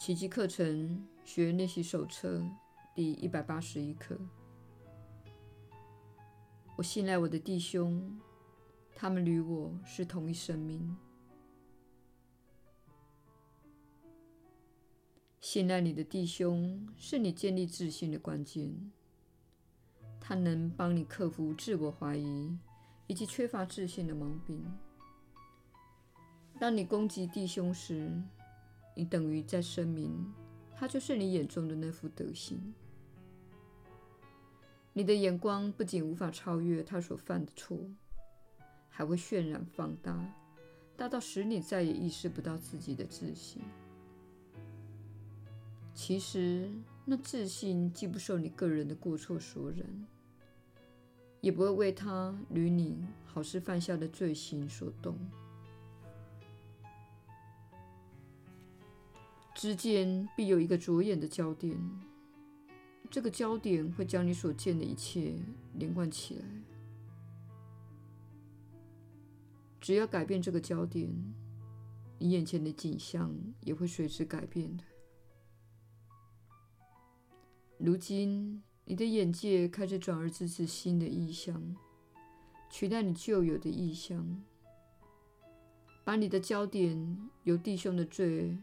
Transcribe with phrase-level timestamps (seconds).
[0.00, 2.42] 奇迹课程学练习手册
[2.94, 4.18] 第一百八十一课。
[6.74, 8.18] 我信赖我的弟兄，
[8.96, 10.96] 他们与我是同一生命。
[15.38, 18.90] 信赖你的弟兄是你建立自信的关键，
[20.18, 22.56] 他能帮你克服自我怀疑
[23.06, 24.64] 以及缺乏自信的毛病。
[26.58, 28.10] 当你攻击弟兄时，
[28.94, 30.32] 你等于在声明，
[30.76, 32.74] 他就是你眼中的那副德行。
[34.92, 37.78] 你的眼光不仅无法超越他所犯的错，
[38.88, 40.20] 还会渲染放大，
[40.96, 43.62] 大到使你再也意识不到自己的自信。
[45.94, 46.70] 其实，
[47.04, 50.06] 那自信既不受你个人的过错所染，
[51.40, 55.16] 也不会为他与你好似犯下的罪行所动。
[59.60, 61.78] 之间必有一个着眼的焦点，
[63.10, 65.34] 这个焦点会将你所见的一切
[65.74, 66.44] 连贯起来。
[69.78, 71.12] 只要改变这个焦点，
[72.18, 74.84] 你眼前的景象也会随之改变的。
[77.76, 81.76] 如今，你的眼界开始转而支持新的意象，
[82.70, 84.42] 取代你旧有的意象，
[86.02, 88.56] 把你的焦点由弟兄的罪。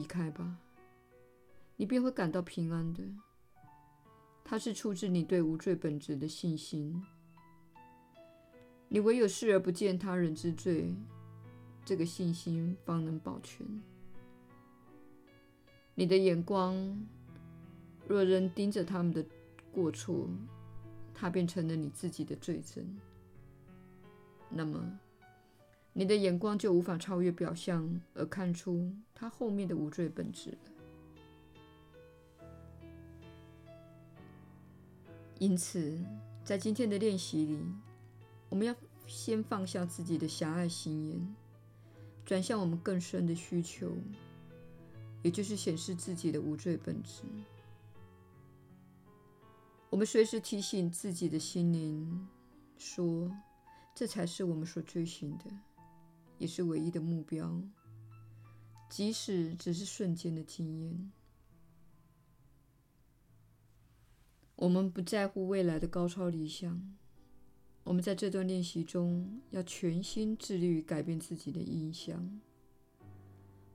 [0.00, 0.56] 离开吧，
[1.76, 3.02] 你便会感到平安的。
[4.42, 7.04] 它是出自你对无罪本质的信心。
[8.88, 10.96] 你唯有视而不见他人之罪，
[11.84, 13.66] 这个信心方能保全。
[15.94, 17.06] 你的眼光
[18.08, 19.22] 若仍盯着他们的
[19.70, 20.26] 过错，
[21.12, 22.98] 它便成了你自己的罪证。
[24.48, 24.98] 那么，
[25.92, 30.58] 你的眼光就无法超越表象，而看出他后面的无罪本质了。
[35.38, 35.98] 因此，
[36.44, 37.58] 在今天的练习里，
[38.48, 38.74] 我们要
[39.06, 41.34] 先放下自己的狭隘心眼，
[42.24, 43.90] 转向我们更深的需求，
[45.22, 47.22] 也就是显示自己的无罪本质。
[49.88, 52.28] 我们随时提醒自己的心灵，
[52.78, 53.28] 说
[53.92, 55.44] ：“这才是我们所追寻的。”
[56.40, 57.62] 也是唯一的目标，
[58.88, 61.12] 即使只是瞬间的经验。
[64.56, 66.96] 我们不在乎未来的高超理想。
[67.84, 72.40] 我们在这段练习中要全心致力于改变自己的印象，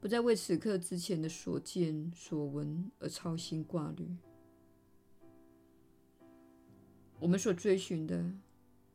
[0.01, 4.17] 不再为此刻之前的所见所闻而操心挂虑。
[7.19, 8.33] 我们所追寻的，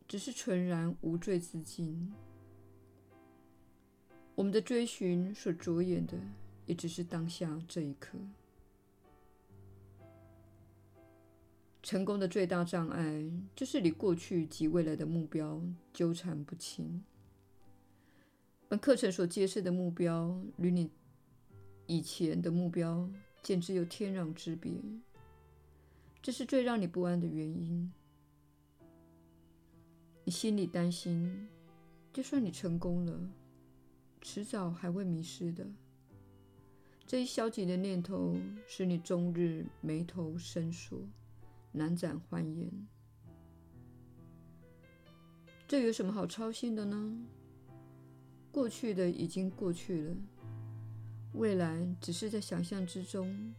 [0.08, 2.12] 只是纯然无罪之境。
[4.40, 6.16] 我们的追寻所着眼的，
[6.64, 8.16] 也只是当下这一刻。
[11.82, 15.60] 成功的最大障碍，就是你过去及未来的目标
[15.92, 17.04] 纠缠不清。
[18.66, 20.88] 本课程所揭示的目标，与你
[21.86, 23.10] 以前的目标
[23.42, 24.72] 简直有天壤之别。
[26.22, 27.92] 这是最让你不安的原因。
[30.24, 31.46] 你心里担心，
[32.10, 33.20] 就算你成功了，
[34.20, 35.66] 迟早还会迷失的。
[37.06, 38.36] 这一消极的念头
[38.66, 41.00] 使你终日眉头深锁，
[41.72, 42.70] 难展欢颜。
[45.66, 47.26] 这有什么好操心的呢？
[48.53, 50.16] 过去的已经过去了，
[51.34, 53.54] 未来只是在想象之中。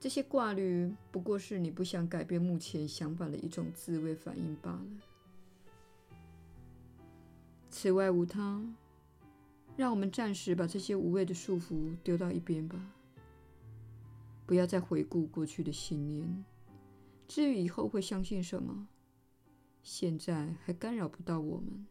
[0.00, 4.86] 这些挂虑不过是你不想改变目前想法的一种自卫反应罢了。
[7.70, 8.62] 此外无他。
[9.78, 12.76] 让我们暂时把这些无谓的束缚丢到一边吧，
[14.44, 16.44] 不要再回顾过去的信念。
[17.28, 18.88] 至于以后会相信什么，
[19.84, 21.86] 现在还干扰不到我们。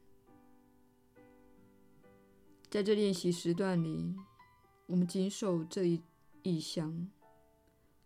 [2.70, 4.14] 在这练习时段里，
[4.88, 6.02] 我们谨守这一
[6.44, 7.10] 意向，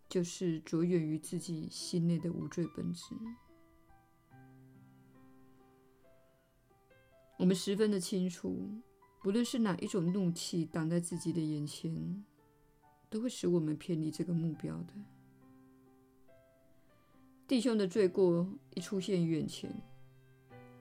[0.07, 3.15] 就是着眼于自己心内的无罪本质。
[7.39, 8.69] 我们十分的清楚。
[9.21, 12.25] 不论是哪一种怒气挡在自己的眼前，
[13.07, 14.93] 都会使我们偏离这个目标的。
[17.47, 19.71] 弟兄的罪过一出现于眼前，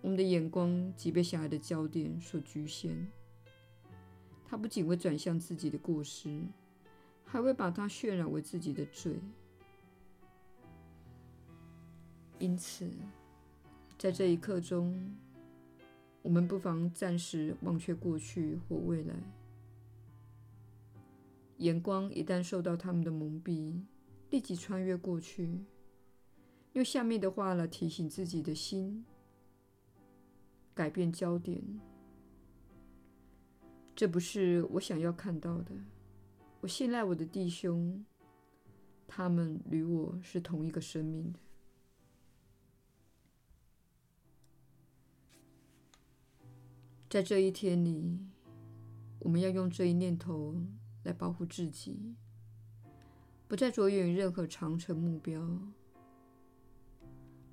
[0.00, 3.06] 我们的眼光即被狭隘的焦点所局限。
[4.46, 6.43] 他不仅会转向自己的过失，
[7.25, 9.20] 还会把它渲染为自己的罪。
[12.38, 12.90] 因此，
[13.98, 15.14] 在这一刻中，
[16.22, 19.14] 我们不妨暂时忘却过去或未来，
[21.58, 23.81] 眼光一旦受到他们的蒙蔽，
[24.31, 25.64] 立即穿越过去，
[26.75, 29.05] 用下面的话来提醒自己的心，
[30.75, 31.62] 改变焦点。
[33.96, 35.72] 这不是我想要看到的。
[36.61, 38.05] 我信赖我的弟兄，
[39.08, 41.38] 他们与我是同一个生命的。
[47.10, 48.20] 在这一天里，
[49.18, 50.54] 我们要用这一念头
[51.02, 52.14] 来保护自己，
[53.48, 55.44] 不再着眼于任何长程目标。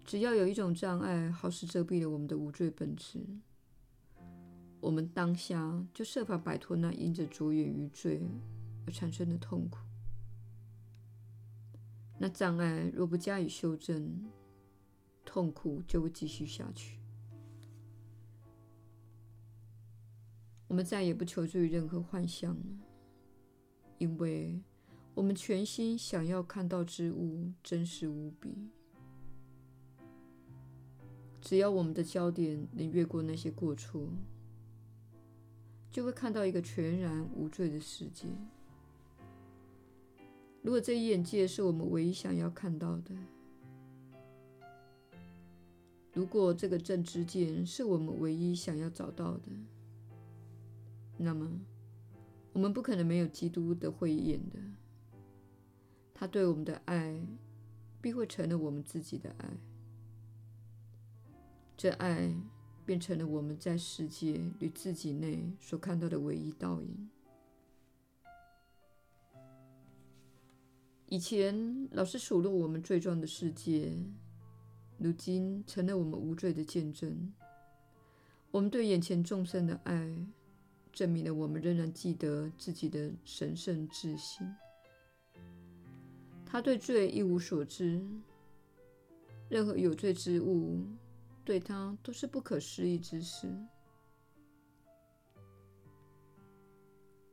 [0.05, 3.19] 只要有一种障碍，好似遮蔽了我们的无罪本质。
[4.79, 8.21] 我们当下就设法摆脱那因着着眼于罪
[8.85, 9.79] 而产生的痛苦。
[12.19, 14.29] 那障碍若不加以修正，
[15.25, 16.99] 痛苦就会继续下去。
[20.67, 22.65] 我们再也不求助于任何幻象了，
[23.97, 24.61] 因为
[25.13, 28.69] 我们全心想要看到之物真实无比。
[31.39, 34.09] 只要我们的焦点能越过那些过错，
[35.89, 38.27] 就会看到一个全然无罪的世界。
[40.61, 43.15] 如果这一眼界是我们唯一想要看到的，
[46.11, 49.43] 如果这个正知见是我们唯一想要找到的，
[51.17, 51.49] 那么
[52.53, 54.59] 我们不可能没有基督的慧眼的。
[56.13, 57.19] 他对我们的爱，
[58.01, 59.49] 必会成了我们自己的爱。
[61.75, 62.33] 这爱。
[62.87, 67.09] 变成了我们在世界与自己内所看到的唯一倒影。
[71.07, 73.91] 以前老是数落我们罪状的世界，
[74.97, 77.33] 如今成了我们无罪的见证。
[78.51, 80.25] 我们对眼前众生的爱，
[80.97, 84.51] 证明了我们仍然记得自己的神圣自信。
[86.43, 88.03] 他对罪一无所知，
[89.47, 90.83] 任何有罪之物。
[91.45, 93.47] 对他都是不可思议之事。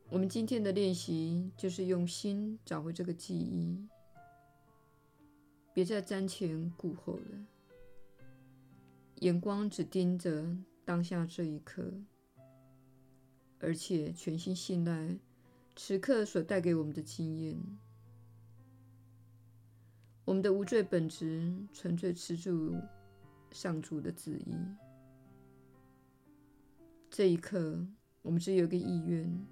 [0.09, 3.89] 我们今天的练习就是用心找回这个记忆，
[5.73, 7.45] 别再瞻前顾后了，
[9.15, 11.91] 眼光只盯着当下这一刻，
[13.65, 15.17] 而且全心信赖
[15.75, 17.59] 此刻所带给我们的经验。
[20.23, 22.75] 我们的无罪本质纯粹持住
[23.51, 24.55] 上主的旨意。
[27.09, 27.83] 这一刻，
[28.21, 29.45] 我们只有一个意愿，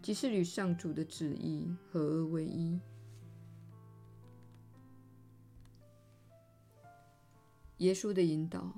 [0.00, 2.78] 即是与上主的旨意合而为一。
[7.78, 8.72] 耶稣的引导，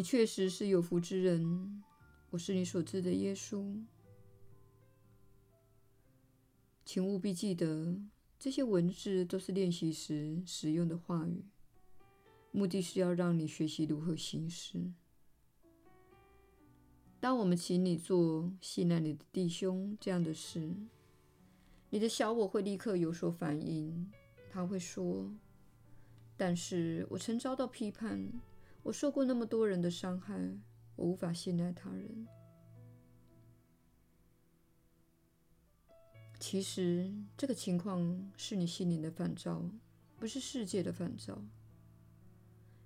[0.00, 1.82] 你确实是有福之人。
[2.30, 3.84] 我是你所知的耶稣，
[6.86, 8.00] 请务必记得。
[8.38, 11.44] 这些文字都是练习时使用的话语，
[12.50, 14.90] 目的是要让你学习如何行事。
[17.20, 20.74] 当我们请你做信赖你的弟兄这样的事，
[21.90, 24.10] 你的小我会立刻有所反应。
[24.50, 25.30] 他会说
[26.38, 28.32] ：“但是我曾遭到批判，
[28.82, 30.58] 我受过那么多人的伤害，
[30.96, 32.26] 我无法信赖他人。”
[36.40, 39.62] 其实，这个情况是你心灵的反照，
[40.18, 41.44] 不是世界的反照。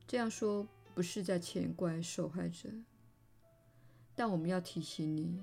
[0.08, 2.68] 这样说不是在责怪受害者，
[4.16, 5.40] 但我们要提醒你，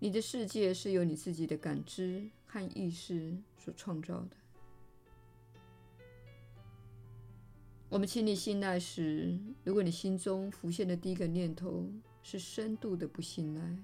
[0.00, 4.36] 你的世界是由你自己的感知和意识所创造的。
[7.92, 11.86] 我们请你信赖时，如果你心中浮现的第一个念头
[12.22, 13.76] 是深度的不信赖。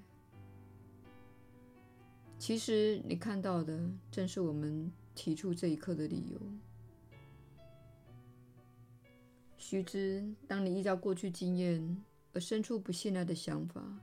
[2.39, 6.41] 其实，你看到的正是我们提出这一刻的理由。
[9.59, 13.95] 须知，当你依照过去经验而生出不信赖的想法，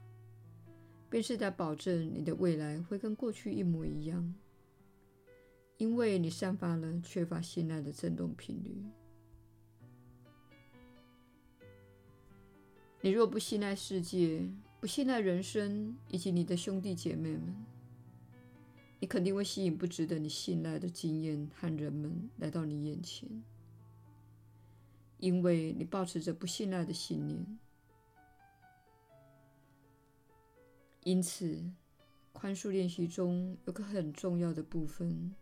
[1.11, 4.33] 便是在保证你的未来会跟过去一模一样，
[5.79, 8.85] 因为你散发了缺乏信赖的振动频率。
[13.07, 17.55] 你若不信赖世界，不信赖人生以及你的兄弟姐妹们，
[18.99, 23.29] 你肯定会吸引不值得你信赖的经验和人们来到你眼前，
[25.19, 27.59] 因为你抱持着不信赖的信念。
[31.05, 31.63] 因此，
[32.33, 35.33] 宽恕练习中有个很重要的部分，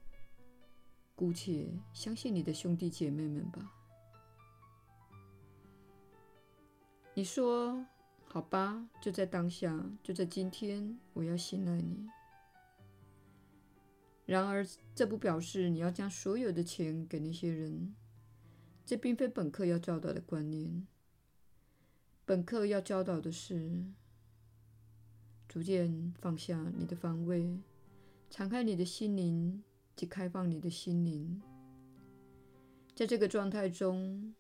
[1.15, 3.73] 姑且相信你的兄弟姐妹们吧。
[7.17, 7.87] 你说
[8.27, 12.09] ：“好吧，就在当下，就在今天，我要信赖你。
[14.27, 14.67] 然而，
[14.97, 17.95] 这不表示你要将所有的钱给那些人，
[18.85, 20.89] 这并非本课要教导的观念。
[22.25, 23.85] 本课要教导的是，
[25.47, 27.61] 逐渐放下你的防卫，
[28.29, 29.63] 敞开你的心灵
[29.95, 31.41] 及开放你的心灵。
[32.97, 34.35] 在这个状态中，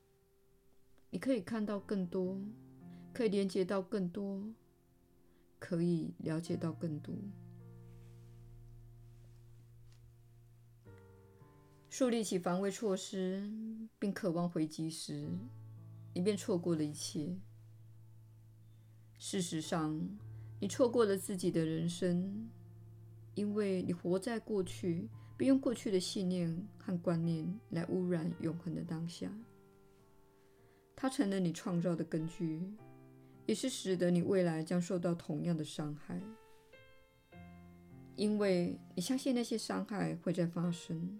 [1.10, 2.40] 你可以看到更多。
[3.14, 4.42] 可以连接到更多，
[5.60, 7.14] 可以了解到更多。
[11.88, 13.48] 树立起防卫措施，
[14.00, 15.28] 并渴望回击时，
[16.12, 17.38] 你便错过了一切。
[19.16, 19.96] 事实上，
[20.60, 22.50] 你错过了自己的人生，
[23.36, 29.30] 因为你活在过去，并用过去的信念和观念来污染永恒的当下。
[30.96, 32.60] 它成了你创造的根据。
[33.46, 36.20] 也是使得你未来将受到同样的伤害，
[38.16, 41.18] 因为你相信那些伤害会再发生。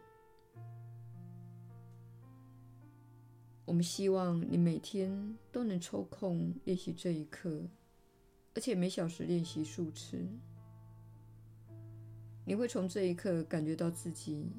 [3.67, 7.67] 我们希望你每天都能抽空练习这一课，
[8.55, 10.27] 而且每小时练习数次。
[12.47, 14.53] 你会从这一刻感觉到自己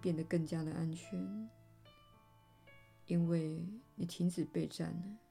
[0.00, 1.48] 变得更加的安全，
[3.06, 5.27] 因为你停止备战了。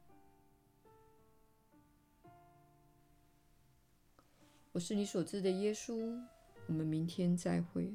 [4.78, 6.22] 我是你所知的耶稣，
[6.68, 7.92] 我们明天再会。